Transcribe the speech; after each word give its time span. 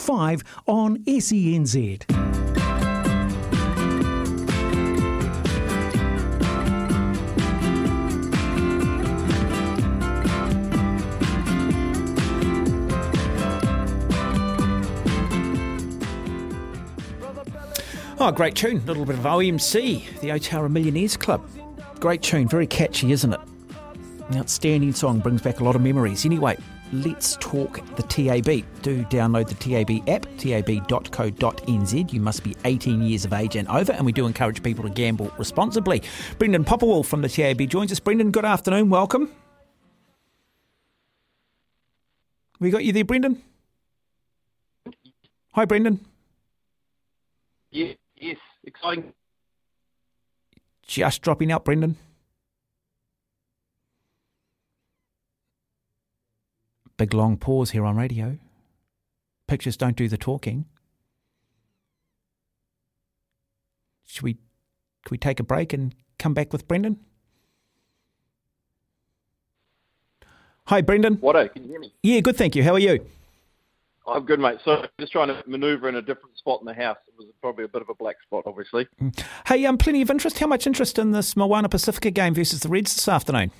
5 0.00 0.42
on 0.66 0.98
SENZ. 1.04 2.04
Oh, 18.16 18.28
ah, 18.28 18.30
great 18.30 18.54
tune. 18.54 18.78
A 18.78 18.80
little 18.86 19.04
bit 19.04 19.16
of 19.16 19.24
OMC, 19.24 20.20
the 20.20 20.28
Otara 20.28 20.70
Millionaires 20.70 21.14
Club. 21.14 21.46
Great 22.00 22.22
tune, 22.22 22.48
very 22.48 22.66
catchy, 22.66 23.12
isn't 23.12 23.34
it? 23.34 23.40
Outstanding 24.34 24.92
song, 24.92 25.18
brings 25.18 25.42
back 25.42 25.60
a 25.60 25.64
lot 25.64 25.76
of 25.76 25.82
memories. 25.82 26.24
Anyway, 26.24 26.56
let's 27.02 27.36
talk 27.40 27.84
the 27.96 28.02
TAB. 28.02 28.64
Do 28.82 29.04
download 29.04 29.48
the 29.48 29.54
TAB 29.54 30.08
app, 30.08 30.26
tab.co.nz. 30.38 32.12
You 32.12 32.20
must 32.20 32.44
be 32.44 32.56
18 32.64 33.02
years 33.02 33.24
of 33.24 33.32
age 33.32 33.56
and 33.56 33.68
over, 33.68 33.92
and 33.92 34.06
we 34.06 34.12
do 34.12 34.26
encourage 34.26 34.62
people 34.62 34.84
to 34.84 34.90
gamble 34.90 35.30
responsibly. 35.38 36.02
Brendan 36.38 36.64
Popplewell 36.64 37.04
from 37.04 37.22
the 37.22 37.28
TAB 37.28 37.68
joins 37.68 37.90
us. 37.92 38.00
Brendan, 38.00 38.30
good 38.30 38.44
afternoon. 38.44 38.90
Welcome. 38.90 39.30
We 42.60 42.70
got 42.70 42.84
you 42.84 42.92
there, 42.92 43.04
Brendan? 43.04 43.42
Hi, 45.52 45.64
Brendan. 45.64 46.00
Yeah, 47.70 47.92
yes, 48.16 48.36
exciting. 48.64 49.12
Just 50.86 51.22
dropping 51.22 51.50
out, 51.50 51.64
Brendan. 51.64 51.96
Big 56.96 57.12
long 57.12 57.36
pause 57.36 57.70
here 57.70 57.84
on 57.84 57.96
radio. 57.96 58.38
Pictures 59.46 59.76
don't 59.76 59.96
do 59.96 60.08
the 60.08 60.16
talking. 60.16 60.66
Should 64.06 64.22
we, 64.22 64.34
can 64.34 65.10
we 65.10 65.18
take 65.18 65.40
a 65.40 65.42
break 65.42 65.72
and 65.72 65.94
come 66.18 66.34
back 66.34 66.52
with 66.52 66.68
Brendan? 66.68 66.98
Hi, 70.66 70.80
Brendan. 70.80 71.16
What? 71.16 71.52
Can 71.52 71.64
you 71.64 71.70
hear 71.70 71.80
me? 71.80 71.92
Yeah, 72.02 72.20
good, 72.20 72.36
thank 72.36 72.54
you. 72.54 72.62
How 72.62 72.72
are 72.72 72.78
you? 72.78 73.04
I'm 74.06 74.24
good, 74.24 74.38
mate. 74.38 74.58
So 74.64 74.86
just 75.00 75.12
trying 75.12 75.28
to 75.28 75.42
manoeuvre 75.46 75.88
in 75.88 75.96
a 75.96 76.02
different 76.02 76.36
spot 76.38 76.60
in 76.60 76.66
the 76.66 76.74
house. 76.74 76.98
It 77.08 77.14
was 77.18 77.28
probably 77.40 77.64
a 77.64 77.68
bit 77.68 77.82
of 77.82 77.88
a 77.88 77.94
black 77.94 78.16
spot, 78.22 78.44
obviously. 78.46 78.86
Hey, 79.46 79.64
um, 79.66 79.78
plenty 79.78 80.02
of 80.02 80.10
interest. 80.10 80.38
How 80.38 80.46
much 80.46 80.66
interest 80.66 80.98
in 80.98 81.12
this 81.12 81.36
Moana 81.36 81.68
Pacifica 81.68 82.10
game 82.10 82.34
versus 82.34 82.60
the 82.60 82.68
Reds 82.68 82.94
this 82.94 83.08
afternoon? 83.08 83.50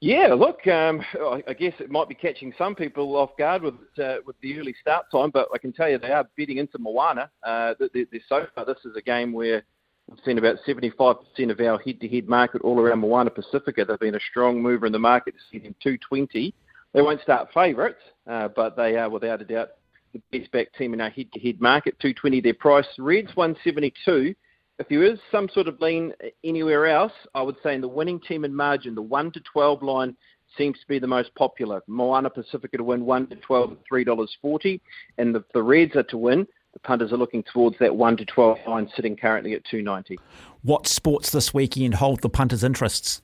Yeah, 0.00 0.34
look, 0.34 0.66
um, 0.66 1.02
I 1.46 1.52
guess 1.52 1.74
it 1.78 1.90
might 1.90 2.08
be 2.08 2.14
catching 2.14 2.54
some 2.56 2.74
people 2.74 3.16
off 3.16 3.36
guard 3.36 3.62
with 3.62 3.74
uh, 4.02 4.16
with 4.24 4.40
the 4.40 4.58
early 4.58 4.74
start 4.80 5.04
time, 5.12 5.28
but 5.30 5.48
I 5.52 5.58
can 5.58 5.74
tell 5.74 5.90
you 5.90 5.98
they 5.98 6.10
are 6.10 6.26
betting 6.38 6.56
into 6.56 6.78
Moana. 6.78 7.30
Uh, 7.42 7.74
they're, 7.78 8.06
so 8.26 8.46
far, 8.54 8.64
this 8.64 8.78
is 8.86 8.96
a 8.96 9.02
game 9.02 9.30
where 9.30 9.62
we've 10.08 10.18
seen 10.24 10.38
about 10.38 10.56
75% 10.66 11.50
of 11.50 11.60
our 11.60 11.78
head-to-head 11.78 12.28
market 12.28 12.62
all 12.62 12.80
around 12.80 13.00
Moana 13.00 13.28
Pacifica. 13.28 13.84
They've 13.84 13.98
been 13.98 14.14
a 14.14 14.20
strong 14.30 14.62
mover 14.62 14.86
in 14.86 14.92
the 14.92 14.98
market 14.98 15.34
them 15.52 15.74
220. 15.82 16.54
They 16.94 17.02
won't 17.02 17.20
start 17.20 17.50
favourites, 17.52 18.00
uh, 18.26 18.48
but 18.48 18.76
they 18.76 18.96
are 18.96 19.10
without 19.10 19.42
a 19.42 19.44
doubt 19.44 19.68
the 20.14 20.22
best 20.32 20.50
back 20.50 20.72
team 20.78 20.94
in 20.94 21.00
our 21.02 21.10
head-to-head 21.10 21.60
market. 21.60 22.00
220 22.00 22.40
their 22.40 22.54
price. 22.54 22.86
Reds 22.98 23.36
172. 23.36 24.34
If 24.80 24.88
there 24.88 25.04
is 25.04 25.18
some 25.30 25.50
sort 25.52 25.68
of 25.68 25.78
lean 25.82 26.14
uh, 26.24 26.28
anywhere 26.42 26.86
else, 26.86 27.12
I 27.34 27.42
would 27.42 27.56
say 27.62 27.74
in 27.74 27.82
the 27.82 27.88
winning 27.88 28.18
team 28.18 28.44
and 28.44 28.56
margin, 28.56 28.94
the 28.94 29.02
1 29.02 29.30
to 29.32 29.40
12 29.40 29.82
line 29.82 30.16
seems 30.56 30.80
to 30.80 30.86
be 30.88 30.98
the 30.98 31.06
most 31.06 31.34
popular. 31.34 31.82
Moana 31.86 32.30
Pacifica 32.30 32.78
to 32.78 32.82
win 32.82 33.04
1 33.04 33.26
to 33.26 33.36
12 33.36 33.72
at 33.72 33.78
$3.40. 33.92 34.80
And 35.18 35.34
the, 35.34 35.44
the 35.52 35.62
Reds 35.62 35.96
are 35.96 36.02
to 36.04 36.16
win. 36.16 36.46
The 36.72 36.78
punters 36.78 37.12
are 37.12 37.18
looking 37.18 37.44
towards 37.52 37.76
that 37.78 37.94
1 37.94 38.16
to 38.16 38.24
12 38.24 38.56
line 38.66 38.90
sitting 38.96 39.16
currently 39.16 39.52
at 39.52 39.64
290. 39.70 40.18
What 40.62 40.86
sports 40.86 41.28
this 41.28 41.52
weekend 41.52 41.96
hold 41.96 42.22
the 42.22 42.30
punters' 42.30 42.64
interests? 42.64 43.20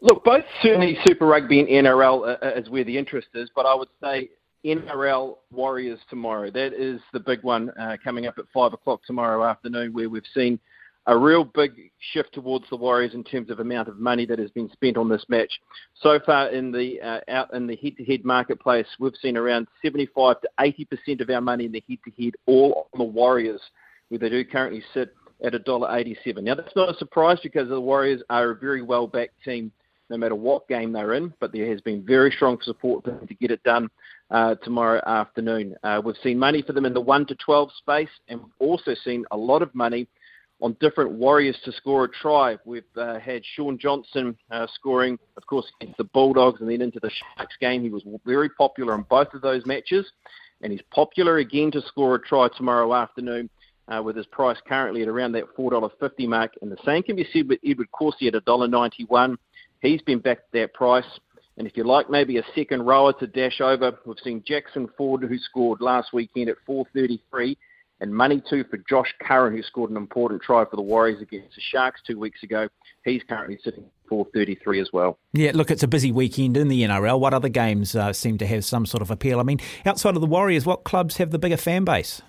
Look, 0.00 0.24
both 0.24 0.44
certainly 0.62 0.96
Super 1.06 1.26
Rugby 1.26 1.60
and 1.60 1.68
NRL 1.68 2.22
uh, 2.22 2.36
uh, 2.42 2.50
is 2.56 2.70
where 2.70 2.84
the 2.84 2.96
interest 2.96 3.28
is, 3.34 3.50
but 3.54 3.66
I 3.66 3.74
would 3.74 3.88
say 4.02 4.30
NRL 4.66 5.36
Warriors 5.52 6.00
tomorrow. 6.10 6.50
That 6.50 6.72
is 6.72 7.00
the 7.12 7.20
big 7.20 7.42
one 7.42 7.70
uh, 7.78 7.96
coming 8.02 8.26
up 8.26 8.38
at 8.38 8.44
five 8.52 8.72
o'clock 8.72 9.00
tomorrow 9.06 9.44
afternoon, 9.44 9.92
where 9.92 10.10
we've 10.10 10.22
seen 10.34 10.58
a 11.06 11.16
real 11.16 11.44
big 11.44 11.92
shift 12.12 12.34
towards 12.34 12.64
the 12.68 12.76
Warriors 12.76 13.14
in 13.14 13.22
terms 13.22 13.48
of 13.48 13.60
amount 13.60 13.86
of 13.88 13.98
money 14.00 14.26
that 14.26 14.40
has 14.40 14.50
been 14.50 14.68
spent 14.72 14.96
on 14.96 15.08
this 15.08 15.24
match. 15.28 15.52
So 16.02 16.18
far 16.26 16.48
in 16.48 16.72
the 16.72 17.00
uh, 17.00 17.20
out 17.28 17.54
in 17.54 17.68
the 17.68 17.76
head-to-head 17.76 18.24
marketplace, 18.24 18.86
we've 18.98 19.14
seen 19.22 19.36
around 19.36 19.68
75 19.84 20.40
to 20.40 20.48
80 20.58 20.84
percent 20.86 21.20
of 21.20 21.30
our 21.30 21.40
money 21.40 21.66
in 21.66 21.72
the 21.72 21.84
head-to-head 21.88 22.34
all 22.46 22.88
on 22.92 22.98
the 22.98 23.04
Warriors, 23.04 23.60
where 24.08 24.18
they 24.18 24.28
do 24.28 24.44
currently 24.44 24.82
sit 24.92 25.14
at 25.44 25.54
a 25.54 25.60
dollar 25.60 25.96
eighty-seven. 25.96 26.44
Now 26.44 26.56
that's 26.56 26.74
not 26.74 26.92
a 26.92 26.98
surprise 26.98 27.38
because 27.42 27.68
the 27.68 27.80
Warriors 27.80 28.22
are 28.30 28.50
a 28.50 28.56
very 28.56 28.82
well-backed 28.82 29.44
team 29.44 29.70
no 30.08 30.16
matter 30.16 30.34
what 30.34 30.68
game 30.68 30.92
they're 30.92 31.14
in, 31.14 31.34
but 31.40 31.52
there 31.52 31.68
has 31.68 31.80
been 31.80 32.04
very 32.04 32.30
strong 32.30 32.58
support 32.62 33.04
for 33.04 33.10
them 33.10 33.26
to 33.26 33.34
get 33.34 33.50
it 33.50 33.62
done 33.64 33.88
uh, 34.30 34.54
tomorrow 34.56 35.00
afternoon. 35.06 35.74
Uh, 35.82 36.00
we've 36.04 36.16
seen 36.22 36.38
money 36.38 36.62
for 36.62 36.72
them 36.72 36.84
in 36.84 36.94
the 36.94 37.00
1 37.00 37.26
to 37.26 37.34
12 37.36 37.70
space, 37.78 38.08
and 38.28 38.40
we've 38.40 38.68
also 38.68 38.94
seen 39.04 39.24
a 39.30 39.36
lot 39.36 39.62
of 39.62 39.74
money 39.74 40.08
on 40.60 40.76
different 40.80 41.12
Warriors 41.12 41.58
to 41.64 41.72
score 41.72 42.04
a 42.04 42.08
try. 42.08 42.56
We've 42.64 42.82
uh, 42.96 43.18
had 43.18 43.42
Shaun 43.54 43.78
Johnson 43.78 44.36
uh, 44.50 44.66
scoring, 44.74 45.18
of 45.36 45.46
course, 45.46 45.66
against 45.80 45.98
the 45.98 46.04
Bulldogs 46.04 46.60
and 46.60 46.70
then 46.70 46.80
into 46.80 46.98
the 47.00 47.10
Sharks 47.10 47.56
game. 47.60 47.82
He 47.82 47.90
was 47.90 48.02
very 48.24 48.48
popular 48.48 48.94
in 48.94 49.04
both 49.08 49.34
of 49.34 49.42
those 49.42 49.66
matches, 49.66 50.10
and 50.62 50.72
he's 50.72 50.82
popular 50.90 51.38
again 51.38 51.70
to 51.72 51.82
score 51.82 52.14
a 52.14 52.20
try 52.20 52.48
tomorrow 52.56 52.94
afternoon. 52.94 53.50
Uh, 53.88 54.02
with 54.02 54.16
his 54.16 54.26
price 54.26 54.56
currently 54.66 55.02
at 55.02 55.06
around 55.06 55.30
that 55.30 55.44
$4.50 55.56 56.26
mark. 56.26 56.50
And 56.60 56.72
the 56.72 56.76
same 56.84 57.04
can 57.04 57.14
be 57.14 57.24
said 57.32 57.48
with 57.48 57.60
Edward 57.64 57.86
Kosi 57.92 58.26
at 58.26 58.34
$1.91. 58.44 59.36
He's 59.80 60.02
been 60.02 60.18
back 60.18 60.38
at 60.38 60.52
that 60.54 60.74
price. 60.74 61.04
And 61.58 61.66
if 61.66 61.76
you 61.76 61.84
like 61.84 62.10
maybe 62.10 62.36
a 62.36 62.42
second 62.54 62.82
rower 62.82 63.12
to 63.14 63.26
dash 63.26 63.60
over, 63.60 63.98
we've 64.04 64.16
seen 64.22 64.42
Jackson 64.46 64.88
Ford, 64.96 65.22
who 65.22 65.38
scored 65.38 65.80
last 65.80 66.12
weekend 66.12 66.50
at 66.50 66.56
433, 66.66 67.56
and 68.00 68.14
money 68.14 68.42
too 68.48 68.64
for 68.70 68.78
Josh 68.88 69.12
Curran, 69.22 69.56
who 69.56 69.62
scored 69.62 69.90
an 69.90 69.96
important 69.96 70.42
try 70.42 70.64
for 70.66 70.76
the 70.76 70.82
Warriors 70.82 71.22
against 71.22 71.54
the 71.54 71.62
Sharks 71.70 72.02
two 72.06 72.18
weeks 72.18 72.42
ago. 72.42 72.68
He's 73.04 73.22
currently 73.26 73.58
sitting 73.64 73.84
at 73.84 74.08
433 74.08 74.80
as 74.80 74.90
well. 74.92 75.18
Yeah, 75.32 75.52
look, 75.54 75.70
it's 75.70 75.82
a 75.82 75.88
busy 75.88 76.12
weekend 76.12 76.58
in 76.58 76.68
the 76.68 76.82
NRL. 76.82 77.18
What 77.18 77.32
other 77.32 77.48
games 77.48 77.96
uh, 77.96 78.12
seem 78.12 78.36
to 78.38 78.46
have 78.46 78.64
some 78.64 78.84
sort 78.84 79.00
of 79.00 79.10
appeal? 79.10 79.40
I 79.40 79.42
mean, 79.42 79.60
outside 79.86 80.14
of 80.14 80.20
the 80.20 80.26
Warriors, 80.26 80.66
what 80.66 80.84
clubs 80.84 81.16
have 81.16 81.30
the 81.30 81.38
bigger 81.38 81.56
fan 81.56 81.84
base? 81.84 82.20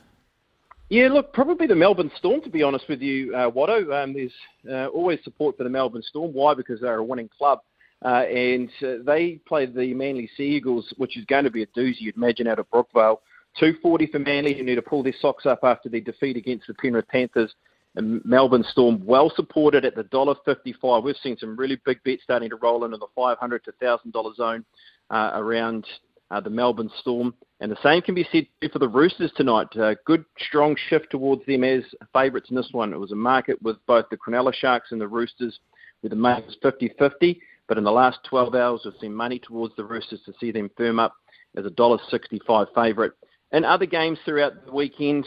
Yeah, 0.89 1.09
look, 1.09 1.33
probably 1.33 1.67
the 1.67 1.75
Melbourne 1.75 2.11
Storm, 2.17 2.39
to 2.43 2.49
be 2.49 2.63
honest 2.63 2.87
with 2.87 3.01
you, 3.01 3.35
uh, 3.35 3.51
Watto. 3.51 3.91
Um, 3.91 4.13
there's 4.13 4.31
uh, 4.71 4.87
always 4.87 5.19
support 5.25 5.57
for 5.57 5.65
the 5.65 5.69
Melbourne 5.69 6.03
Storm. 6.07 6.31
Why? 6.31 6.53
Because 6.53 6.79
they're 6.79 6.99
a 6.99 7.03
winning 7.03 7.29
club. 7.37 7.59
Uh, 8.05 8.23
and 8.29 8.69
uh, 8.83 8.95
they 9.05 9.39
play 9.47 9.65
the 9.65 9.93
Manly 9.93 10.29
Sea 10.37 10.43
Eagles, 10.43 10.93
which 10.97 11.17
is 11.17 11.25
going 11.25 11.43
to 11.45 11.51
be 11.51 11.63
a 11.63 11.67
doozy, 11.67 12.01
you'd 12.01 12.17
imagine, 12.17 12.47
out 12.47 12.59
of 12.59 12.69
Brookvale. 12.69 13.17
240 13.59 14.07
for 14.07 14.19
Manly, 14.19 14.53
who 14.53 14.63
need 14.63 14.75
to 14.75 14.81
pull 14.81 15.01
their 15.01 15.15
socks 15.19 15.45
up 15.45 15.59
after 15.63 15.89
their 15.89 16.01
defeat 16.01 16.37
against 16.37 16.67
the 16.67 16.73
Penrith 16.75 17.07
Panthers. 17.07 17.53
And 17.95 18.23
Melbourne 18.23 18.65
Storm, 18.69 19.03
well 19.03 19.31
supported 19.35 19.83
at 19.83 19.95
the 19.95 20.03
$1.55. 20.03 21.03
We've 21.03 21.15
seen 21.23 21.37
some 21.39 21.55
really 21.55 21.81
big 21.83 22.03
bets 22.03 22.21
starting 22.23 22.51
to 22.51 22.55
roll 22.57 22.85
into 22.85 22.97
the 22.97 23.07
$500 23.17 23.63
to 23.63 23.71
$1,000 23.81 24.35
zone 24.35 24.63
uh, 25.09 25.31
around 25.33 25.85
uh, 26.29 26.39
the 26.39 26.49
Melbourne 26.49 26.91
Storm. 27.01 27.33
And 27.59 27.71
the 27.71 27.77
same 27.81 28.03
can 28.03 28.13
be 28.13 28.27
said 28.31 28.45
for 28.71 28.77
the 28.77 28.87
Roosters 28.87 29.31
tonight. 29.35 29.75
Uh, 29.75 29.95
good, 30.05 30.25
strong 30.47 30.75
shift 30.89 31.07
towards 31.09 31.43
them 31.47 31.63
as 31.63 31.83
favourites 32.13 32.51
in 32.51 32.55
this 32.55 32.69
one. 32.71 32.93
It 32.93 32.99
was 32.99 33.11
a 33.11 33.15
market 33.15 33.59
with 33.63 33.77
both 33.87 34.05
the 34.11 34.17
Cronulla 34.17 34.53
Sharks 34.53 34.91
and 34.91 35.01
the 35.01 35.07
Roosters, 35.07 35.59
with 36.03 36.11
the 36.11 36.15
money 36.15 36.45
50 36.61 36.93
50. 36.99 37.41
But 37.67 37.77
in 37.77 37.83
the 37.83 37.91
last 37.91 38.19
12 38.29 38.55
hours, 38.55 38.81
we've 38.85 38.93
seen 38.99 39.13
money 39.13 39.39
towards 39.39 39.75
the 39.75 39.83
Roosters 39.83 40.21
to 40.25 40.33
see 40.39 40.51
them 40.51 40.71
firm 40.77 40.99
up 40.99 41.15
as 41.55 41.65
a 41.65 41.69
$1.65 41.69 42.67
favourite. 42.73 43.11
In 43.51 43.65
other 43.65 43.85
games 43.85 44.19
throughout 44.25 44.65
the 44.65 44.71
weekend, 44.71 45.25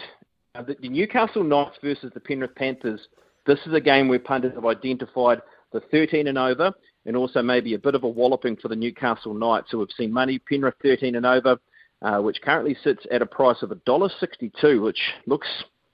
uh, 0.55 0.63
the, 0.63 0.89
Newcastle 0.89 1.45
Knights 1.45 1.79
versus 1.83 2.11
the 2.15 2.21
Penrith 2.21 2.55
Panthers, 2.55 3.01
this 3.47 3.59
is 3.67 3.75
a 3.75 3.81
game 3.81 4.09
where 4.09 4.19
punters 4.19 4.55
have 4.55 4.67
identified 4.67 5.41
the 5.73 5.81
13 5.91 6.27
and 6.27 6.39
over 6.39 6.73
and 7.07 7.17
also 7.17 7.43
maybe 7.43 7.75
a 7.75 7.79
bit 7.79 7.95
of 7.95 8.05
a 8.05 8.09
walloping 8.09 8.57
for 8.57 8.69
the 8.69 8.77
Newcastle 8.77 9.35
Knights. 9.35 9.71
So 9.71 9.79
we've 9.79 9.89
seen 9.97 10.13
money, 10.13 10.39
Penrith 10.39 10.75
13 10.83 11.17
and 11.17 11.25
over, 11.25 11.59
uh, 12.03 12.19
which 12.19 12.43
currently 12.43 12.77
sits 12.83 13.07
at 13.11 13.23
a 13.23 13.27
price 13.27 13.63
of 13.63 13.71
$1.62, 13.71 14.83
which 14.83 15.01
looks 15.27 15.49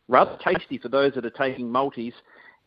rather 0.08 0.37
tasty 0.44 0.78
for 0.78 0.88
those 0.88 1.14
that 1.14 1.26
are 1.26 1.31
taking 1.31 1.70
multis. 1.70 2.14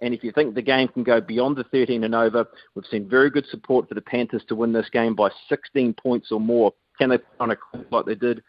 And 0.02 0.14
if 0.14 0.24
you 0.24 0.32
think 0.32 0.56
the 0.56 0.62
game 0.62 0.88
can 0.88 1.04
go 1.04 1.20
beyond 1.20 1.58
the 1.58 1.66
13 1.66 2.04
and 2.04 2.16
over, 2.16 2.46
we've 2.74 2.86
seen 2.90 3.10
very 3.10 3.30
good 3.30 3.46
support 3.48 3.90
for 3.90 3.96
the 3.96 4.02
Panthers 4.02 4.44
to 4.48 4.56
win 4.56 4.72
this 4.72 4.90
game 4.90 5.16
by 5.16 5.30
16 5.50 5.94
points 6.02 6.32
or 6.32 6.40
more. 6.40 6.74
Can 6.98 7.10
they 7.10 7.18
put 7.18 7.28
on 7.40 7.52
a 7.52 7.58
like 7.92 8.06
they 8.06 8.16
did 8.16 8.42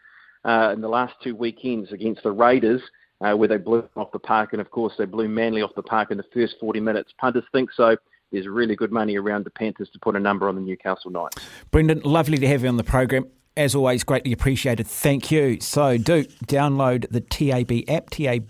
uh, 0.45 0.71
in 0.73 0.81
the 0.81 0.87
last 0.87 1.13
two 1.23 1.35
weekends 1.35 1.91
against 1.91 2.23
the 2.23 2.31
Raiders, 2.31 2.81
uh, 3.21 3.33
where 3.33 3.47
they 3.47 3.57
blew 3.57 3.87
off 3.95 4.11
the 4.11 4.19
park, 4.19 4.53
and 4.53 4.61
of 4.61 4.71
course 4.71 4.93
they 4.97 5.05
blew 5.05 5.27
Manly 5.27 5.61
off 5.61 5.71
the 5.75 5.83
park 5.83 6.11
in 6.11 6.17
the 6.17 6.25
first 6.33 6.55
40 6.59 6.79
minutes? 6.79 7.13
Punters 7.17 7.43
think 7.51 7.69
so. 7.75 7.95
There's 8.31 8.47
really 8.47 8.77
good 8.77 8.91
money 8.91 9.17
around 9.17 9.45
the 9.45 9.51
Panthers 9.51 9.89
to 9.91 9.99
put 9.99 10.15
a 10.15 10.19
number 10.19 10.47
on 10.47 10.55
the 10.55 10.61
Newcastle 10.61 11.11
Knights. 11.11 11.37
Brendan, 11.69 12.01
lovely 12.03 12.37
to 12.37 12.47
have 12.47 12.63
you 12.63 12.69
on 12.69 12.77
the 12.77 12.83
program 12.83 13.25
as 13.57 13.75
always, 13.75 14.03
greatly 14.03 14.31
appreciated. 14.31 14.87
Thank 14.87 15.29
you. 15.29 15.59
So, 15.59 15.97
do 15.97 16.23
download 16.45 17.09
the 17.09 17.19
TAB 17.19 17.83
app, 17.89 18.09
tab.co.nz. 18.09 18.45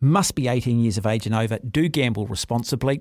Must 0.00 0.34
be 0.34 0.46
18 0.46 0.78
years 0.78 0.98
of 0.98 1.06
age 1.06 1.24
and 1.24 1.34
over. 1.34 1.58
Do 1.58 1.88
gamble 1.88 2.26
responsibly. 2.26 3.00